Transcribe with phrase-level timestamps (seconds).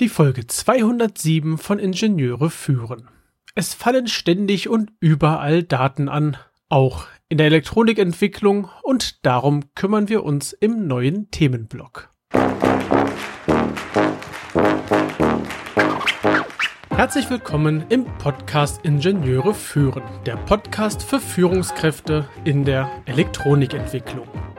[0.00, 3.08] Die Folge 207 von Ingenieure führen.
[3.56, 6.36] Es fallen ständig und überall Daten an,
[6.68, 12.10] auch in der Elektronikentwicklung und darum kümmern wir uns im neuen Themenblock.
[16.90, 24.28] Herzlich willkommen im Podcast Ingenieure führen, der Podcast für Führungskräfte in der Elektronikentwicklung.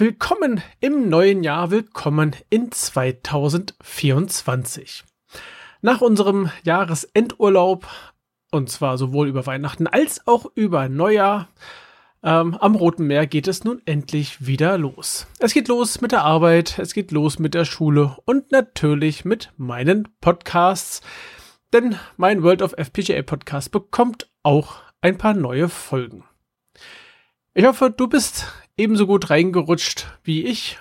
[0.00, 5.02] Willkommen im neuen Jahr, willkommen in 2024.
[5.82, 7.84] Nach unserem Jahresendurlaub,
[8.52, 11.48] und zwar sowohl über Weihnachten als auch über Neujahr,
[12.22, 15.26] ähm, am Roten Meer geht es nun endlich wieder los.
[15.40, 19.52] Es geht los mit der Arbeit, es geht los mit der Schule und natürlich mit
[19.56, 21.00] meinen Podcasts,
[21.72, 26.22] denn mein World of FPGA Podcast bekommt auch ein paar neue Folgen.
[27.52, 28.46] Ich hoffe, du bist
[28.78, 30.78] ebenso gut reingerutscht wie ich.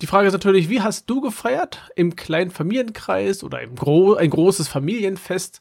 [0.00, 1.90] Die Frage ist natürlich, wie hast du gefeiert?
[1.96, 5.60] Im kleinen Familienkreis oder im Gro ein großes Familienfest?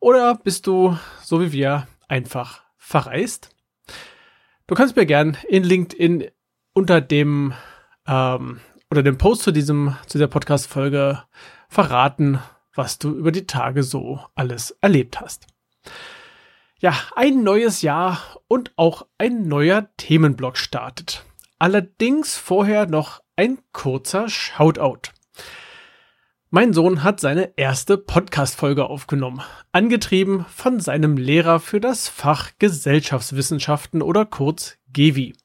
[0.00, 3.50] Oder bist du, so wie wir, einfach verreist?
[4.66, 6.30] Du kannst mir gern in LinkedIn
[6.72, 7.52] unter dem
[8.06, 11.22] ähm, oder dem Post zu diesem zu dieser Podcast Folge
[11.68, 12.38] verraten,
[12.74, 15.46] was du über die Tage so alles erlebt hast.
[16.82, 21.24] Ja, ein neues Jahr und auch ein neuer Themenblock startet.
[21.60, 25.12] Allerdings vorher noch ein kurzer Shoutout.
[26.50, 34.02] Mein Sohn hat seine erste Podcast-Folge aufgenommen, angetrieben von seinem Lehrer für das Fach Gesellschaftswissenschaften
[34.02, 35.36] oder kurz GEWI.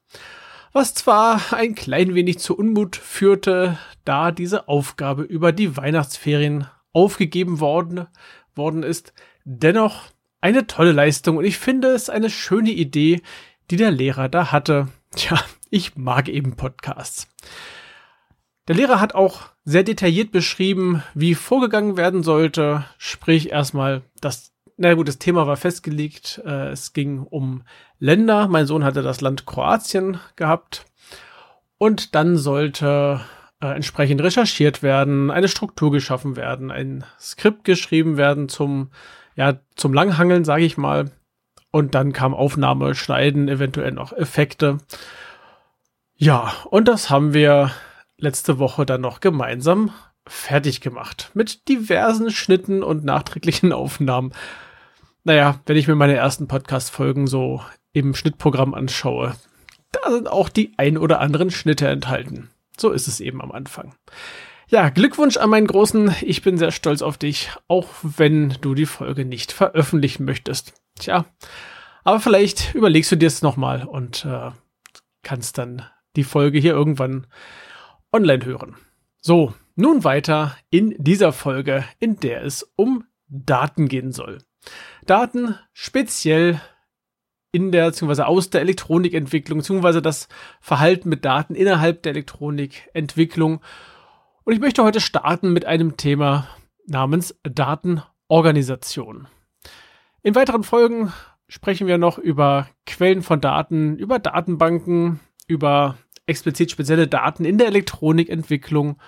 [0.72, 7.60] Was zwar ein klein wenig zu Unmut führte, da diese Aufgabe über die Weihnachtsferien aufgegeben
[7.60, 8.08] worden,
[8.56, 9.12] worden ist,
[9.44, 10.10] dennoch
[10.40, 13.22] eine tolle Leistung und ich finde es eine schöne Idee,
[13.70, 14.88] die der Lehrer da hatte.
[15.14, 15.38] Tja,
[15.70, 17.28] ich mag eben Podcasts.
[18.68, 22.84] Der Lehrer hat auch sehr detailliert beschrieben, wie vorgegangen werden sollte.
[22.98, 26.42] Sprich erstmal, das, na gut, das Thema war festgelegt.
[26.44, 27.62] Äh, es ging um
[27.98, 28.46] Länder.
[28.48, 30.84] Mein Sohn hatte das Land Kroatien gehabt.
[31.78, 33.22] Und dann sollte
[33.60, 38.90] äh, entsprechend recherchiert werden, eine Struktur geschaffen werden, ein Skript geschrieben werden zum
[39.38, 41.12] ja, zum Langhangeln, sage ich mal.
[41.70, 44.78] Und dann kam Aufnahme, Schneiden, eventuell noch Effekte.
[46.16, 47.70] Ja, und das haben wir
[48.16, 49.92] letzte Woche dann noch gemeinsam
[50.26, 51.30] fertig gemacht.
[51.34, 54.32] Mit diversen Schnitten und nachträglichen Aufnahmen.
[55.22, 57.62] Naja, wenn ich mir meine ersten Podcast-Folgen so
[57.92, 59.36] im Schnittprogramm anschaue,
[59.92, 62.50] da sind auch die ein oder anderen Schnitte enthalten.
[62.76, 63.94] So ist es eben am Anfang.
[64.70, 66.14] Ja, Glückwunsch an meinen Großen.
[66.20, 70.74] Ich bin sehr stolz auf dich, auch wenn du die Folge nicht veröffentlichen möchtest.
[70.98, 71.24] Tja,
[72.04, 74.50] aber vielleicht überlegst du dir es nochmal und äh,
[75.22, 75.86] kannst dann
[76.16, 77.26] die Folge hier irgendwann
[78.12, 78.76] online hören.
[79.22, 84.42] So, nun weiter in dieser Folge, in der es um Daten gehen soll.
[85.06, 86.60] Daten speziell
[87.52, 88.22] in der bzw.
[88.24, 90.02] aus der Elektronikentwicklung bzw.
[90.02, 90.28] das
[90.60, 93.62] Verhalten mit Daten innerhalb der Elektronikentwicklung
[94.48, 96.48] und ich möchte heute starten mit einem Thema
[96.86, 99.28] namens Datenorganisation.
[100.22, 101.12] In weiteren Folgen
[101.48, 107.66] sprechen wir noch über Quellen von Daten, über Datenbanken, über explizit spezielle Daten in der
[107.66, 108.98] Elektronikentwicklung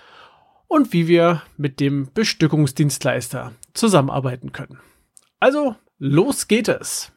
[0.67, 4.79] und wie wir mit dem Bestückungsdienstleister zusammenarbeiten können.
[5.39, 7.12] Also, los geht es.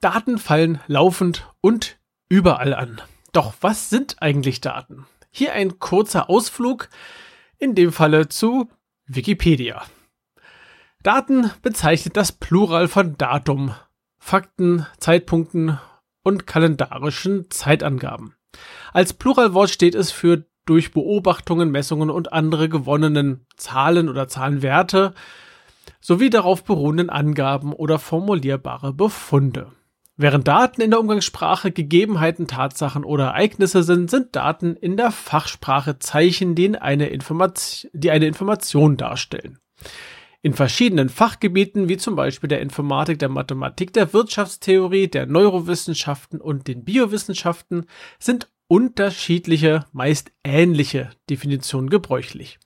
[0.00, 1.98] Daten fallen laufend und
[2.30, 3.02] überall an.
[3.32, 5.04] Doch was sind eigentlich Daten?
[5.30, 6.88] Hier ein kurzer Ausflug
[7.58, 8.68] in dem Falle zu
[9.06, 9.82] Wikipedia.
[11.02, 13.74] Daten bezeichnet das Plural von Datum,
[14.18, 15.78] Fakten, Zeitpunkten
[16.22, 18.34] und kalendarischen Zeitangaben.
[18.92, 25.14] Als Pluralwort steht es für durch Beobachtungen, Messungen und andere gewonnenen Zahlen oder Zahlenwerte
[26.00, 29.70] sowie darauf beruhenden Angaben oder formulierbare Befunde.
[30.18, 35.98] Während Daten in der Umgangssprache Gegebenheiten, Tatsachen oder Ereignisse sind, sind Daten in der Fachsprache
[35.98, 39.58] Zeichen, die eine, Information, die eine Information darstellen.
[40.40, 46.66] In verschiedenen Fachgebieten, wie zum Beispiel der Informatik, der Mathematik, der Wirtschaftstheorie, der Neurowissenschaften und
[46.66, 47.84] den Biowissenschaften,
[48.18, 52.58] sind unterschiedliche, meist ähnliche Definitionen gebräuchlich.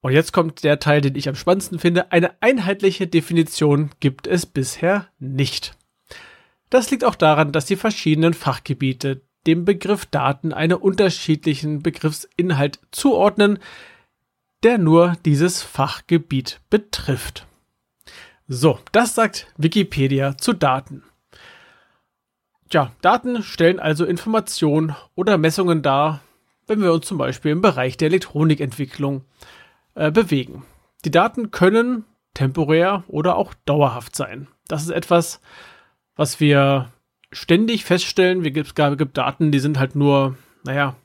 [0.00, 2.10] Und jetzt kommt der Teil, den ich am spannendsten finde.
[2.10, 5.76] Eine einheitliche Definition gibt es bisher nicht.
[6.72, 13.58] Das liegt auch daran, dass die verschiedenen Fachgebiete dem Begriff Daten einen unterschiedlichen Begriffsinhalt zuordnen,
[14.62, 17.46] der nur dieses Fachgebiet betrifft.
[18.48, 21.04] So, das sagt Wikipedia zu Daten.
[22.70, 26.22] Tja, Daten stellen also Informationen oder Messungen dar,
[26.66, 29.26] wenn wir uns zum Beispiel im Bereich der Elektronikentwicklung
[29.94, 30.64] äh, bewegen.
[31.04, 34.48] Die Daten können temporär oder auch dauerhaft sein.
[34.68, 35.42] Das ist etwas,
[36.16, 36.92] was wir
[37.30, 38.44] ständig feststellen.
[38.44, 40.96] Wir gibt, gibt Daten, die sind halt nur, naja,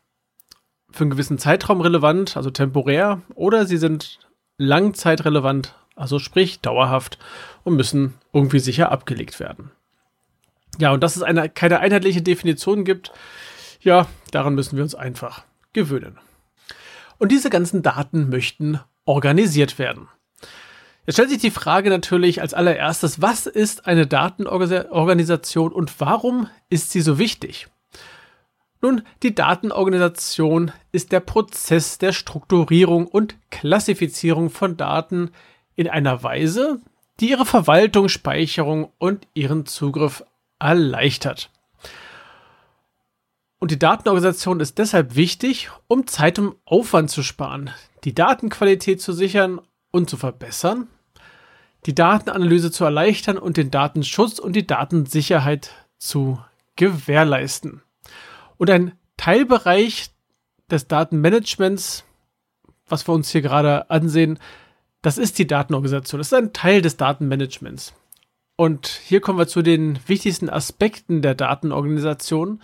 [0.92, 4.20] für einen gewissen Zeitraum relevant, also temporär, oder sie sind
[4.58, 7.18] langzeitrelevant, also sprich dauerhaft
[7.64, 9.72] und müssen irgendwie sicher abgelegt werden.
[10.80, 13.12] Ja, und dass es eine, keine einheitliche Definition gibt,
[13.82, 15.44] ja, daran müssen wir uns einfach
[15.74, 16.18] gewöhnen.
[17.18, 20.08] Und diese ganzen Daten möchten organisiert werden.
[21.08, 26.92] Jetzt stellt sich die Frage natürlich als allererstes, was ist eine Datenorganisation und warum ist
[26.92, 27.70] sie so wichtig?
[28.82, 35.32] Nun, die Datenorganisation ist der Prozess der Strukturierung und Klassifizierung von Daten
[35.78, 36.82] in einer Weise,
[37.22, 40.26] die ihre Verwaltung, Speicherung und ihren Zugriff
[40.60, 41.52] erleichtert.
[43.60, 47.70] Und die Datenorganisation ist deshalb wichtig, um Zeit und Aufwand zu sparen,
[48.04, 49.62] die Datenqualität zu sichern
[49.92, 50.90] und zu verbessern,
[51.88, 56.38] die Datenanalyse zu erleichtern und den Datenschutz und die Datensicherheit zu
[56.76, 57.82] gewährleisten.
[58.58, 60.10] Und ein Teilbereich
[60.70, 62.04] des Datenmanagements,
[62.88, 64.38] was wir uns hier gerade ansehen,
[65.02, 66.20] das ist die Datenorganisation.
[66.20, 67.94] Das ist ein Teil des Datenmanagements.
[68.58, 72.62] Und hier kommen wir zu den wichtigsten Aspekten der Datenorganisation.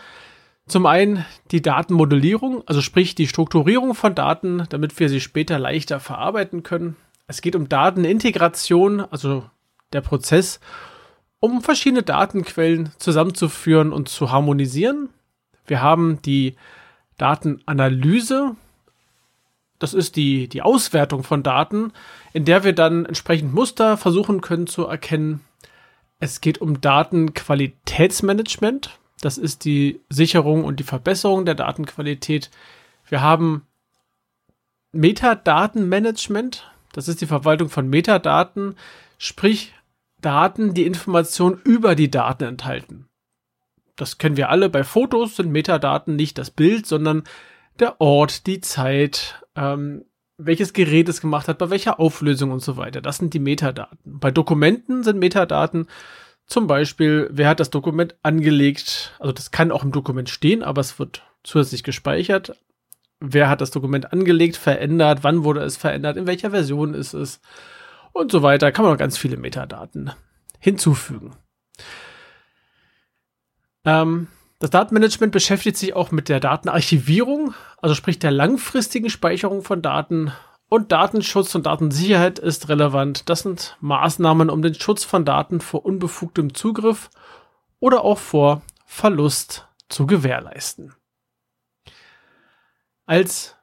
[0.67, 6.01] Zum einen die Datenmodellierung, also sprich die Strukturierung von Daten, damit wir sie später leichter
[6.01, 6.97] verarbeiten können.
[7.27, 9.49] Es geht um Datenintegration, also
[9.91, 10.59] der Prozess,
[11.39, 15.09] um verschiedene Datenquellen zusammenzuführen und zu harmonisieren.
[15.65, 16.55] Wir haben die
[17.17, 18.55] Datenanalyse,
[19.79, 21.91] das ist die, die Auswertung von Daten,
[22.31, 25.41] in der wir dann entsprechend Muster versuchen können zu erkennen,
[26.23, 28.97] es geht um Datenqualitätsmanagement.
[29.19, 32.49] Das ist die Sicherung und die Verbesserung der Datenqualität.
[33.09, 33.67] Wir haben
[34.93, 36.71] Metadatenmanagement.
[36.93, 38.75] Das ist die Verwaltung von Metadaten,
[39.17, 39.73] sprich
[40.21, 43.09] Daten, die Informationen über die Daten enthalten.
[43.97, 44.69] Das kennen wir alle.
[44.69, 47.23] Bei Fotos sind Metadaten nicht das Bild, sondern
[47.79, 50.05] der Ort, die Zeit, ähm,
[50.37, 53.01] welches Gerät es gemacht hat, bei welcher Auflösung und so weiter.
[53.01, 53.99] Das sind die Metadaten.
[54.05, 55.87] Bei Dokumenten sind Metadaten
[56.45, 60.81] zum Beispiel, wer hat das Dokument angelegt, also das kann auch im Dokument stehen, aber
[60.81, 62.55] es wird zusätzlich gespeichert.
[63.25, 67.39] Wer hat das Dokument angelegt, verändert, wann wurde es verändert, in welcher Version ist es
[68.11, 68.73] und so weiter.
[68.73, 70.11] Kann man noch ganz viele Metadaten
[70.59, 71.31] hinzufügen.
[73.85, 74.27] Ähm,
[74.59, 80.33] das Datenmanagement beschäftigt sich auch mit der Datenarchivierung, also sprich der langfristigen Speicherung von Daten.
[80.67, 83.29] Und Datenschutz und Datensicherheit ist relevant.
[83.29, 87.09] Das sind Maßnahmen, um den Schutz von Daten vor unbefugtem Zugriff
[87.79, 90.93] oder auch vor Verlust zu gewährleisten.
[93.13, 93.55] Als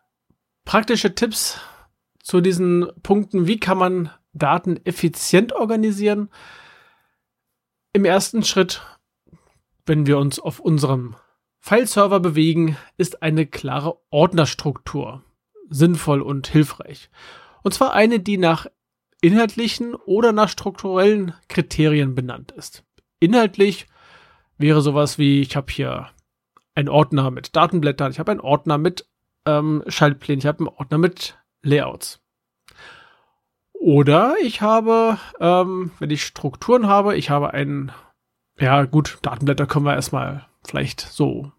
[0.64, 1.58] praktische Tipps
[2.22, 6.30] zu diesen Punkten, wie kann man Daten effizient organisieren?
[7.92, 8.80] Im ersten Schritt
[9.86, 11.16] wenn wir uns auf unserem
[11.58, 15.24] File-Server bewegen, ist eine klare Ordnerstruktur
[15.68, 17.10] sinnvoll und hilfreich.
[17.64, 18.68] Und zwar eine, die nach
[19.20, 22.84] inhaltlichen oder nach strukturellen Kriterien benannt ist.
[23.18, 23.88] Inhaltlich
[24.58, 26.10] wäre sowas wie, ich habe hier
[26.76, 29.09] einen Ordner mit Datenblättern, ich habe einen Ordner mit
[29.46, 32.20] ähm, Schaltplänen, ich habe einen Ordner mit Layouts.
[33.72, 37.92] Oder ich habe, ähm, wenn ich Strukturen habe, ich habe einen
[38.60, 41.50] ja, gut, Datenblätter können wir erstmal vielleicht so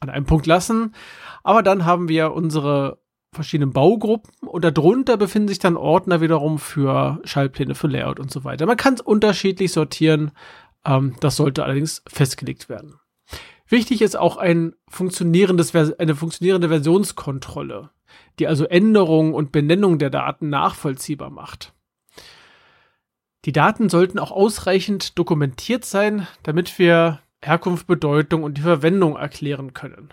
[0.00, 0.94] an einem Punkt lassen.
[1.42, 2.98] Aber dann haben wir unsere
[3.32, 8.42] verschiedenen Baugruppen und darunter befinden sich dann Ordner wiederum für Schaltpläne, für Layout und so
[8.42, 8.66] weiter.
[8.66, 10.32] Man kann es unterschiedlich sortieren.
[10.84, 12.98] Ähm, das sollte allerdings festgelegt werden.
[13.70, 17.90] Wichtig ist auch ein funktionierendes, eine funktionierende Versionskontrolle,
[18.40, 21.72] die also Änderungen und Benennung der Daten nachvollziehbar macht.
[23.44, 29.72] Die Daten sollten auch ausreichend dokumentiert sein, damit wir Herkunft, Bedeutung und die Verwendung erklären
[29.72, 30.12] können.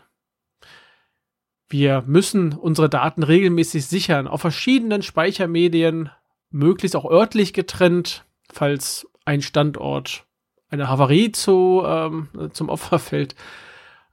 [1.67, 6.11] Wir müssen unsere Daten regelmäßig sichern auf verschiedenen Speichermedien,
[6.51, 10.27] möglichst auch örtlich getrennt, falls ein Standort
[10.69, 13.35] eine Havarie zu, ähm, zum Opfer fällt.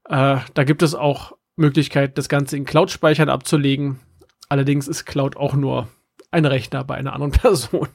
[0.08, 4.00] Äh, da gibt es auch Möglichkeit, das Ganze in Cloud-Speichern abzulegen.
[4.49, 5.88] Allerdings ist Cloud auch nur
[6.30, 7.88] ein Rechner bei einer anderen Person.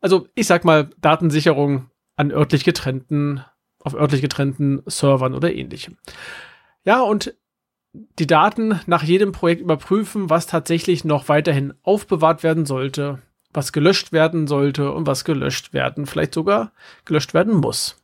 [0.00, 3.44] Also ich sag mal Datensicherung an örtlich getrennten,
[3.80, 5.98] auf örtlich getrennten Servern oder ähnlichem.
[6.84, 7.34] Ja, und
[7.92, 13.22] die Daten nach jedem Projekt überprüfen, was tatsächlich noch weiterhin aufbewahrt werden sollte,
[13.54, 16.72] was gelöscht werden sollte und was gelöscht werden, vielleicht sogar
[17.04, 17.96] gelöscht werden muss.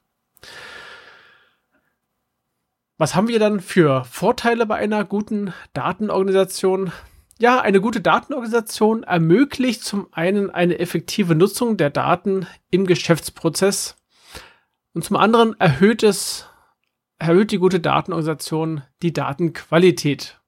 [2.97, 6.93] Was haben wir dann für Vorteile bei einer guten Datenorganisation?
[7.39, 13.97] Ja, eine gute Datenorganisation ermöglicht zum einen eine effektive Nutzung der Daten im Geschäftsprozess
[14.93, 16.47] und zum anderen erhöht es,
[17.19, 20.41] erhöht die gute Datenorganisation die Datenqualität,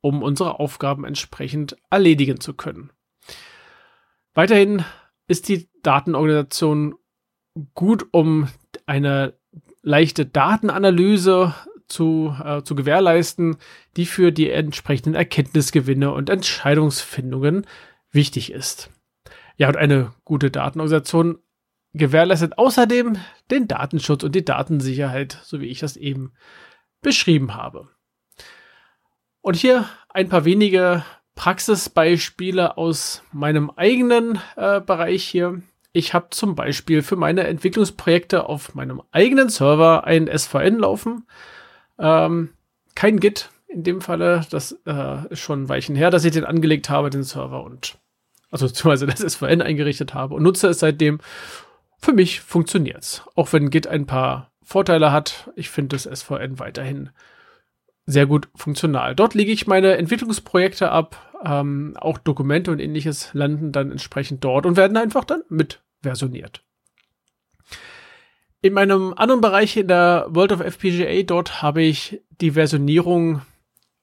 [0.00, 2.90] um unsere Aufgaben entsprechend erledigen zu können.
[4.34, 4.84] Weiterhin
[5.26, 6.94] ist die Datenorganisation
[7.74, 8.48] gut, um
[8.86, 9.34] eine
[9.82, 11.54] leichte Datenanalyse
[11.88, 13.56] zu, äh, zu gewährleisten,
[13.96, 17.66] die für die entsprechenden Erkenntnisgewinne und Entscheidungsfindungen
[18.12, 18.90] wichtig ist.
[19.56, 21.38] Ja, und eine gute Datenorganisation
[21.92, 23.18] gewährleistet außerdem
[23.50, 26.32] den Datenschutz und die Datensicherheit, so wie ich das eben
[27.02, 27.88] beschrieben habe.
[29.40, 35.62] Und hier ein paar wenige Praxisbeispiele aus meinem eigenen äh, Bereich hier.
[35.92, 41.26] Ich habe zum Beispiel für meine Entwicklungsprojekte auf meinem eigenen Server ein SVN laufen.
[41.98, 42.50] Ähm,
[42.94, 44.46] kein Git in dem Falle.
[44.50, 47.98] Das äh, ist schon ein Weichen her, dass ich den angelegt habe, den Server und
[48.50, 51.20] also beziehungsweise das SVN eingerichtet habe und nutze es seitdem.
[51.98, 53.22] Für mich funktioniert's.
[53.34, 57.10] Auch wenn Git ein paar Vorteile hat, ich finde das SVN weiterhin
[58.10, 59.14] sehr gut funktional.
[59.14, 64.66] Dort lege ich meine Entwicklungsprojekte ab, ähm, auch Dokumente und ähnliches landen dann entsprechend dort
[64.66, 66.62] und werden einfach dann mit versioniert.
[68.62, 73.42] In meinem anderen Bereich in der World of FPGA, dort habe ich die Versionierung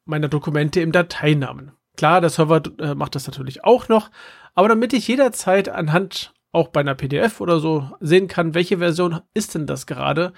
[0.06, 1.74] meiner Dokumente im Dateinamen.
[1.96, 4.10] Klar, der Server äh, macht das natürlich auch noch,
[4.56, 9.20] aber damit ich jederzeit anhand auch bei einer PDF oder so sehen kann, welche Version
[9.34, 10.34] ist denn das gerade,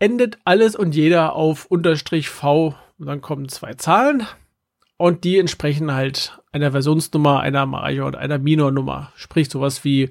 [0.00, 4.26] endet alles und jeder auf Unterstrich V und dann kommen zwei Zahlen
[4.96, 9.12] und die entsprechen halt einer Versionsnummer, einer Major und einer Minor-Nummer.
[9.14, 10.10] Sprich sowas wie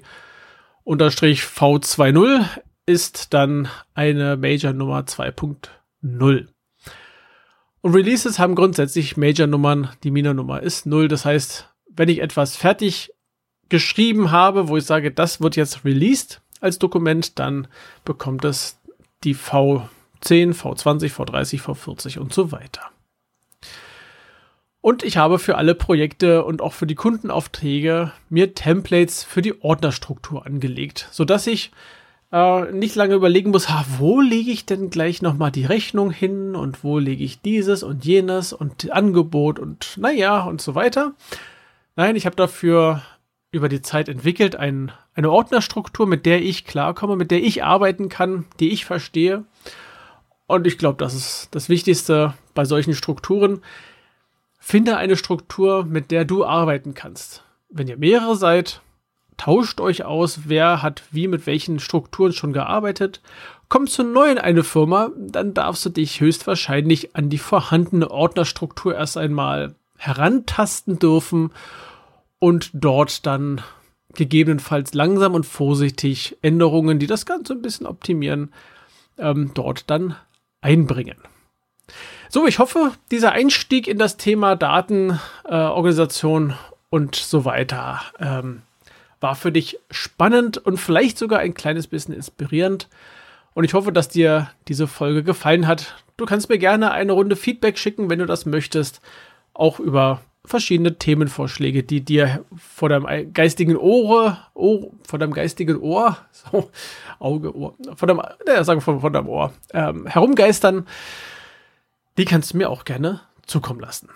[0.84, 2.44] Unterstrich V20
[2.86, 6.48] ist dann eine Major-Nummer 2.0.
[7.82, 11.08] Und Releases haben grundsätzlich Major-Nummern, die Minor-Nummer ist 0.
[11.08, 13.12] Das heißt, wenn ich etwas fertig
[13.68, 17.68] geschrieben habe, wo ich sage, das wird jetzt released als Dokument, dann
[18.04, 18.79] bekommt es
[19.24, 22.90] die V10, V20, V30, V40 und so weiter.
[24.82, 29.62] Und ich habe für alle Projekte und auch für die Kundenaufträge mir Templates für die
[29.62, 31.70] Ordnerstruktur angelegt, sodass ich
[32.32, 36.56] äh, nicht lange überlegen muss, ha, wo lege ich denn gleich nochmal die Rechnung hin
[36.56, 41.12] und wo lege ich dieses und jenes und Angebot und naja und so weiter.
[41.96, 43.02] Nein, ich habe dafür
[43.52, 48.08] über die Zeit entwickelt, ein, eine Ordnerstruktur, mit der ich klarkomme, mit der ich arbeiten
[48.08, 49.44] kann, die ich verstehe.
[50.46, 53.62] Und ich glaube, das ist das Wichtigste bei solchen Strukturen.
[54.58, 57.44] Finde eine Struktur, mit der du arbeiten kannst.
[57.68, 58.82] Wenn ihr mehrere seid,
[59.36, 63.20] tauscht euch aus, wer hat wie mit welchen Strukturen schon gearbeitet.
[63.68, 68.94] Kommst du neu in eine Firma, dann darfst du dich höchstwahrscheinlich an die vorhandene Ordnerstruktur
[68.94, 71.52] erst einmal herantasten dürfen
[72.40, 73.60] und dort dann
[74.14, 78.52] gegebenenfalls langsam und vorsichtig Änderungen, die das Ganze ein bisschen optimieren,
[79.18, 80.16] ähm, dort dann
[80.60, 81.18] einbringen.
[82.28, 86.54] So, ich hoffe, dieser Einstieg in das Thema Datenorganisation äh,
[86.88, 88.62] und so weiter ähm,
[89.20, 92.88] war für dich spannend und vielleicht sogar ein kleines bisschen inspirierend.
[93.52, 95.96] Und ich hoffe, dass dir diese Folge gefallen hat.
[96.16, 99.00] Du kannst mir gerne eine Runde Feedback schicken, wenn du das möchtest,
[99.52, 106.16] auch über verschiedene Themenvorschläge, die dir vor deinem geistigen Ohr, Ohr vor deinem geistigen Ohr,
[106.32, 106.70] so,
[107.18, 110.86] Auge, Ohr, vor deinem, naja, sagen wir von deinem Ohr, ähm, herumgeistern,
[112.16, 114.08] die kannst du mir auch gerne zukommen lassen.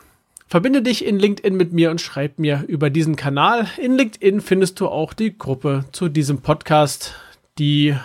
[0.47, 3.67] Verbinde dich in LinkedIn mit mir und schreib mir über diesen Kanal.
[3.79, 7.15] In LinkedIn findest du auch die Gruppe zu diesem Podcast,
[7.59, 7.97] die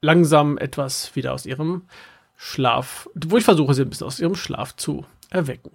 [0.00, 1.82] langsam etwas wieder aus ihrem
[2.36, 5.72] Schlaf, wo ich versuche, sie ein bisschen aus ihrem Schlaf zu erwecken.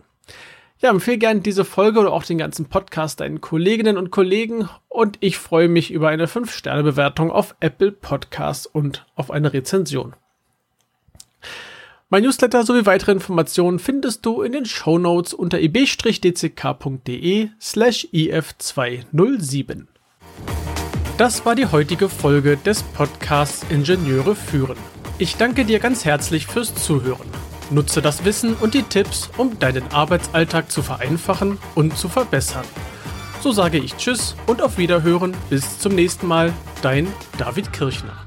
[0.83, 5.17] Ja, empfehle gerne diese Folge oder auch den ganzen Podcast deinen Kolleginnen und Kollegen und
[5.21, 10.13] ich freue mich über eine 5-Sterne-Bewertung auf Apple Podcasts und auf eine Rezension.
[12.09, 19.85] Mein Newsletter sowie weitere Informationen findest du in den Show Notes unter ib-dck.de slash if207.
[21.17, 24.75] Das war die heutige Folge des Podcasts Ingenieure führen.
[25.17, 27.52] Ich danke dir ganz herzlich fürs Zuhören.
[27.73, 32.65] Nutze das Wissen und die Tipps, um deinen Arbeitsalltag zu vereinfachen und zu verbessern.
[33.41, 35.35] So sage ich Tschüss und auf Wiederhören.
[35.49, 36.53] Bis zum nächsten Mal.
[36.81, 38.22] Dein David Kirchner.